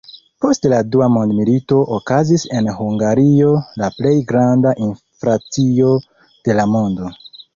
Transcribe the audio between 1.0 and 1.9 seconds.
Mondmilito